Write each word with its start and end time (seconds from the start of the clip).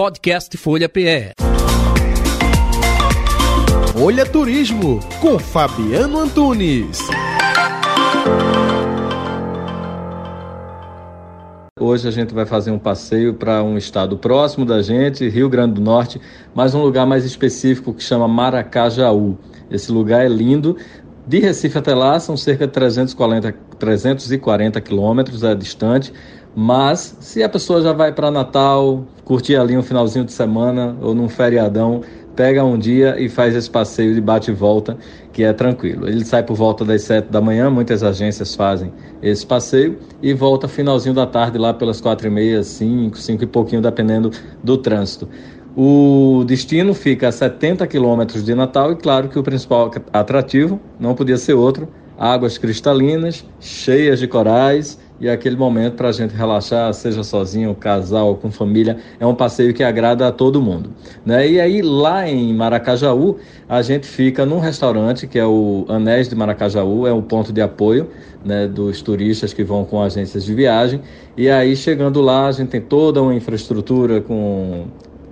Podcast 0.00 0.56
Folha 0.56 0.88
PE. 0.88 1.34
Folha 3.92 4.24
Turismo 4.24 4.98
com 5.20 5.38
Fabiano 5.38 6.20
Antunes. 6.20 7.00
Hoje 11.78 12.08
a 12.08 12.10
gente 12.10 12.32
vai 12.32 12.46
fazer 12.46 12.70
um 12.70 12.78
passeio 12.78 13.34
para 13.34 13.62
um 13.62 13.76
estado 13.76 14.16
próximo 14.16 14.64
da 14.64 14.80
gente, 14.80 15.28
Rio 15.28 15.50
Grande 15.50 15.74
do 15.74 15.82
Norte, 15.82 16.18
mas 16.54 16.74
um 16.74 16.80
lugar 16.80 17.04
mais 17.04 17.26
específico 17.26 17.92
que 17.92 18.02
chama 18.02 18.26
Maracajaú. 18.26 19.36
Esse 19.70 19.92
lugar 19.92 20.24
é 20.24 20.28
lindo. 20.30 20.78
De 21.26 21.40
Recife 21.40 21.76
até 21.76 21.94
lá 21.94 22.18
são 22.18 22.38
cerca 22.38 22.66
de 22.66 22.72
340, 22.72 23.52
340 23.78 24.80
quilômetros, 24.80 25.44
é 25.44 25.54
distante. 25.54 26.10
Mas 26.62 27.16
se 27.20 27.42
a 27.42 27.48
pessoa 27.48 27.80
já 27.80 27.90
vai 27.90 28.12
para 28.12 28.30
Natal, 28.30 29.06
curtir 29.24 29.56
ali 29.56 29.78
um 29.78 29.82
finalzinho 29.82 30.26
de 30.26 30.32
semana 30.32 30.94
ou 31.00 31.14
num 31.14 31.26
feriadão, 31.26 32.02
pega 32.36 32.62
um 32.62 32.76
dia 32.76 33.18
e 33.18 33.30
faz 33.30 33.56
esse 33.56 33.70
passeio 33.70 34.14
de 34.14 34.20
bate 34.20 34.50
e 34.50 34.54
volta, 34.54 34.98
que 35.32 35.42
é 35.42 35.54
tranquilo. 35.54 36.06
Ele 36.06 36.22
sai 36.22 36.42
por 36.42 36.54
volta 36.54 36.84
das 36.84 37.00
7 37.00 37.30
da 37.30 37.40
manhã, 37.40 37.70
muitas 37.70 38.02
agências 38.02 38.54
fazem 38.54 38.92
esse 39.22 39.46
passeio, 39.46 40.00
e 40.22 40.34
volta 40.34 40.68
finalzinho 40.68 41.14
da 41.14 41.26
tarde, 41.26 41.56
lá 41.56 41.72
pelas 41.72 41.98
4 41.98 42.26
e 42.26 42.30
meia, 42.30 42.62
5, 42.62 43.16
5 43.16 43.42
e 43.42 43.46
pouquinho, 43.46 43.80
dependendo 43.80 44.30
do 44.62 44.76
trânsito. 44.76 45.30
O 45.74 46.44
destino 46.46 46.92
fica 46.92 47.28
a 47.28 47.32
70 47.32 47.86
quilômetros 47.86 48.44
de 48.44 48.54
Natal 48.54 48.92
e 48.92 48.96
claro 48.96 49.30
que 49.30 49.38
o 49.38 49.42
principal 49.42 49.90
atrativo 50.12 50.78
não 50.98 51.14
podia 51.14 51.38
ser 51.38 51.54
outro, 51.54 51.88
águas 52.20 52.58
cristalinas, 52.58 53.46
cheias 53.58 54.18
de 54.18 54.28
corais 54.28 54.98
e 55.18 55.26
aquele 55.26 55.56
momento 55.56 55.94
para 55.94 56.10
a 56.10 56.12
gente 56.12 56.34
relaxar, 56.34 56.92
seja 56.92 57.24
sozinho, 57.24 57.74
casal, 57.74 58.36
com 58.36 58.50
família, 58.50 58.98
é 59.18 59.24
um 59.24 59.34
passeio 59.34 59.72
que 59.72 59.82
agrada 59.82 60.28
a 60.28 60.32
todo 60.32 60.60
mundo. 60.60 60.90
Né? 61.24 61.48
E 61.48 61.60
aí 61.60 61.80
lá 61.80 62.28
em 62.28 62.54
Maracajaú, 62.54 63.38
a 63.66 63.80
gente 63.80 64.06
fica 64.06 64.44
num 64.44 64.58
restaurante 64.58 65.26
que 65.26 65.38
é 65.38 65.46
o 65.46 65.86
Anéis 65.88 66.28
de 66.28 66.34
Maracajaú, 66.34 67.06
é 67.06 67.12
um 67.12 67.22
ponto 67.22 67.54
de 67.54 67.62
apoio 67.62 68.08
né, 68.44 68.66
dos 68.66 69.00
turistas 69.00 69.54
que 69.54 69.64
vão 69.64 69.86
com 69.86 70.02
agências 70.02 70.44
de 70.44 70.54
viagem. 70.54 71.00
E 71.38 71.48
aí 71.48 71.74
chegando 71.74 72.20
lá, 72.20 72.48
a 72.48 72.52
gente 72.52 72.68
tem 72.68 72.82
toda 72.82 73.22
uma 73.22 73.34
infraestrutura 73.34 74.20
com 74.20 74.86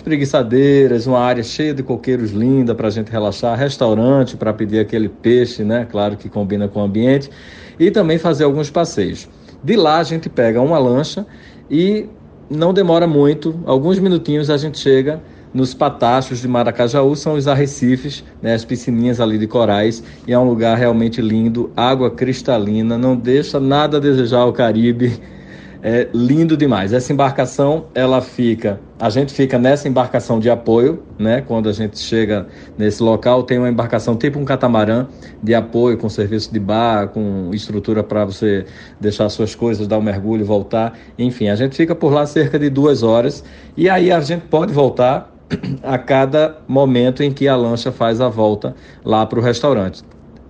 espreguiçadeiras, 0.00 1.06
uma 1.06 1.20
área 1.20 1.42
cheia 1.42 1.74
de 1.74 1.82
coqueiros 1.82 2.30
linda 2.30 2.74
para 2.74 2.88
a 2.88 2.90
gente 2.90 3.12
relaxar, 3.12 3.56
restaurante 3.58 4.36
para 4.36 4.52
pedir 4.52 4.80
aquele 4.80 5.08
peixe, 5.08 5.62
né? 5.62 5.86
Claro 5.90 6.16
que 6.16 6.28
combina 6.28 6.66
com 6.66 6.80
o 6.80 6.84
ambiente, 6.84 7.30
e 7.78 7.90
também 7.90 8.18
fazer 8.18 8.44
alguns 8.44 8.70
passeios. 8.70 9.28
De 9.62 9.76
lá 9.76 9.98
a 9.98 10.02
gente 10.02 10.28
pega 10.28 10.60
uma 10.60 10.78
lancha 10.78 11.26
e 11.70 12.08
não 12.48 12.72
demora 12.72 13.06
muito, 13.06 13.60
alguns 13.66 13.98
minutinhos 13.98 14.48
a 14.48 14.56
gente 14.56 14.78
chega 14.78 15.20
nos 15.52 15.74
patachos 15.74 16.40
de 16.40 16.48
Maracajaú, 16.48 17.14
são 17.14 17.34
os 17.34 17.46
arrecifes, 17.46 18.24
né, 18.40 18.54
as 18.54 18.64
piscininhas 18.64 19.20
ali 19.20 19.36
de 19.36 19.46
corais, 19.46 20.02
e 20.26 20.32
é 20.32 20.38
um 20.38 20.44
lugar 20.44 20.78
realmente 20.78 21.20
lindo, 21.20 21.70
água 21.76 22.10
cristalina, 22.10 22.96
não 22.96 23.16
deixa 23.16 23.58
nada 23.60 23.96
a 23.96 24.00
desejar 24.00 24.46
o 24.46 24.52
Caribe 24.52 25.20
é 25.82 26.08
lindo 26.12 26.56
demais. 26.56 26.92
Essa 26.92 27.12
embarcação, 27.12 27.86
ela 27.94 28.20
fica, 28.20 28.80
a 28.98 29.08
gente 29.08 29.32
fica 29.32 29.58
nessa 29.58 29.88
embarcação 29.88 30.38
de 30.38 30.50
apoio, 30.50 31.02
né? 31.18 31.40
Quando 31.40 31.68
a 31.68 31.72
gente 31.72 31.98
chega 31.98 32.46
nesse 32.76 33.02
local, 33.02 33.42
tem 33.42 33.58
uma 33.58 33.68
embarcação 33.68 34.16
tipo 34.16 34.38
um 34.38 34.44
catamarã 34.44 35.06
de 35.42 35.54
apoio 35.54 35.96
com 35.96 36.08
serviço 36.08 36.52
de 36.52 36.60
bar, 36.60 37.08
com 37.08 37.50
estrutura 37.52 38.02
para 38.02 38.24
você 38.24 38.66
deixar 39.00 39.28
suas 39.28 39.54
coisas, 39.54 39.86
dar 39.86 39.98
um 39.98 40.02
mergulho, 40.02 40.44
voltar. 40.44 40.98
Enfim, 41.18 41.48
a 41.48 41.56
gente 41.56 41.74
fica 41.76 41.94
por 41.94 42.12
lá 42.12 42.26
cerca 42.26 42.58
de 42.58 42.68
duas 42.68 43.02
horas 43.02 43.42
e 43.76 43.88
aí 43.88 44.12
a 44.12 44.20
gente 44.20 44.42
pode 44.46 44.72
voltar 44.72 45.34
a 45.82 45.98
cada 45.98 46.58
momento 46.68 47.22
em 47.22 47.32
que 47.32 47.48
a 47.48 47.56
lancha 47.56 47.90
faz 47.90 48.20
a 48.20 48.28
volta 48.28 48.74
lá 49.04 49.24
para 49.24 49.38
o 49.38 49.42
restaurante 49.42 50.02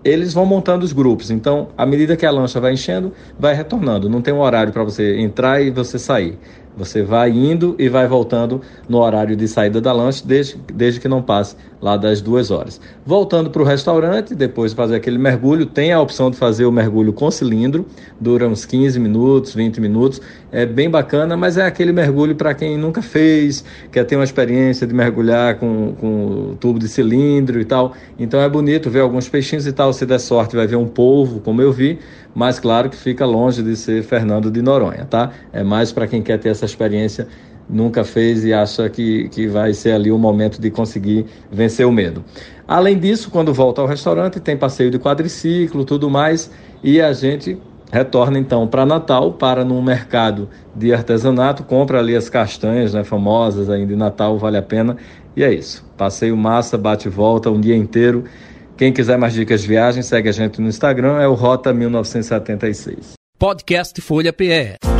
eles 0.04 0.32
vão 0.32 0.46
montando 0.46 0.84
os 0.84 0.92
grupos. 0.92 1.30
Então, 1.30 1.68
à 1.76 1.84
medida 1.84 2.16
que 2.16 2.24
a 2.24 2.30
lancha 2.30 2.60
vai 2.60 2.72
enchendo, 2.72 3.12
vai 3.38 3.54
retornando. 3.54 4.08
Não 4.08 4.22
tem 4.22 4.32
um 4.32 4.40
horário 4.40 4.72
para 4.72 4.82
você 4.82 5.18
entrar 5.18 5.60
e 5.60 5.70
você 5.70 5.98
sair. 5.98 6.38
Você 6.76 7.02
vai 7.02 7.30
indo 7.30 7.74
e 7.78 7.88
vai 7.88 8.06
voltando 8.06 8.60
no 8.88 8.98
horário 8.98 9.36
de 9.36 9.46
saída 9.46 9.80
da 9.80 9.92
lanche, 9.92 10.26
desde, 10.26 10.56
desde 10.72 11.00
que 11.00 11.08
não 11.08 11.22
passe 11.22 11.56
lá 11.80 11.96
das 11.96 12.20
duas 12.20 12.50
horas. 12.50 12.80
Voltando 13.04 13.50
para 13.50 13.62
o 13.62 13.64
restaurante, 13.64 14.34
depois 14.34 14.72
de 14.72 14.76
fazer 14.76 14.96
aquele 14.96 15.18
mergulho, 15.18 15.66
tem 15.66 15.92
a 15.92 16.00
opção 16.00 16.30
de 16.30 16.36
fazer 16.36 16.66
o 16.66 16.72
mergulho 16.72 17.12
com 17.12 17.30
cilindro, 17.30 17.86
dura 18.20 18.46
uns 18.46 18.64
15 18.64 19.00
minutos, 19.00 19.54
20 19.54 19.80
minutos, 19.80 20.20
é 20.52 20.66
bem 20.66 20.90
bacana, 20.90 21.36
mas 21.36 21.56
é 21.56 21.64
aquele 21.64 21.92
mergulho 21.92 22.34
para 22.34 22.52
quem 22.54 22.76
nunca 22.76 23.00
fez, 23.00 23.64
quer 23.90 24.04
ter 24.04 24.16
uma 24.16 24.24
experiência 24.24 24.86
de 24.86 24.94
mergulhar 24.94 25.56
com, 25.56 25.94
com 25.98 26.56
tubo 26.60 26.78
de 26.78 26.88
cilindro 26.88 27.60
e 27.60 27.64
tal. 27.64 27.94
Então 28.18 28.40
é 28.40 28.48
bonito 28.48 28.90
ver 28.90 29.00
alguns 29.00 29.28
peixinhos 29.28 29.66
e 29.66 29.72
tal, 29.72 29.92
se 29.92 30.04
der 30.04 30.20
sorte 30.20 30.56
vai 30.56 30.66
ver 30.66 30.76
um 30.76 30.86
polvo, 30.86 31.40
como 31.40 31.62
eu 31.62 31.72
vi, 31.72 31.98
mas 32.34 32.60
claro 32.60 32.88
que 32.90 32.96
fica 32.96 33.24
longe 33.24 33.62
de 33.62 33.74
ser 33.76 34.02
Fernando 34.02 34.50
de 34.50 34.62
Noronha, 34.62 35.04
tá? 35.04 35.30
É 35.52 35.64
mais 35.64 35.92
para 35.92 36.06
quem 36.06 36.22
quer 36.22 36.38
ter 36.38 36.50
essa 36.50 36.59
experiência 36.64 37.26
nunca 37.68 38.04
fez 38.04 38.44
e 38.44 38.52
acha 38.52 38.88
que, 38.88 39.28
que 39.28 39.46
vai 39.46 39.72
ser 39.72 39.92
ali 39.92 40.10
o 40.10 40.18
momento 40.18 40.60
de 40.60 40.70
conseguir 40.70 41.26
vencer 41.50 41.86
o 41.86 41.92
medo. 41.92 42.24
Além 42.66 42.98
disso, 42.98 43.30
quando 43.30 43.54
volta 43.54 43.80
ao 43.80 43.86
restaurante, 43.86 44.40
tem 44.40 44.56
passeio 44.56 44.90
de 44.90 44.98
quadriciclo, 44.98 45.84
tudo 45.84 46.10
mais, 46.10 46.50
e 46.82 47.00
a 47.00 47.12
gente 47.12 47.58
retorna 47.92 48.38
então 48.38 48.66
para 48.66 48.86
Natal, 48.86 49.32
para 49.32 49.64
num 49.64 49.82
mercado 49.82 50.48
de 50.74 50.92
artesanato, 50.92 51.64
compra 51.64 51.98
ali 51.98 52.14
as 52.14 52.28
castanhas, 52.28 52.94
né, 52.94 53.02
famosas 53.02 53.68
ainda 53.68 53.88
de 53.88 53.96
Natal, 53.96 54.38
vale 54.38 54.56
a 54.56 54.62
pena. 54.62 54.96
E 55.36 55.42
é 55.42 55.52
isso. 55.52 55.84
Passeio 55.96 56.36
massa, 56.36 56.76
bate 56.76 57.08
e 57.08 57.10
volta 57.10 57.50
um 57.50 57.60
dia 57.60 57.76
inteiro. 57.76 58.24
Quem 58.76 58.92
quiser 58.92 59.18
mais 59.18 59.34
dicas 59.34 59.62
de 59.62 59.68
viagem, 59.68 60.02
segue 60.02 60.28
a 60.28 60.32
gente 60.32 60.60
no 60.60 60.68
Instagram, 60.68 61.20
é 61.20 61.28
o 61.28 61.34
Rota 61.34 61.72
1976. 61.72 63.12
Podcast 63.38 64.00
Folha 64.00 64.32
PE. 64.32 64.99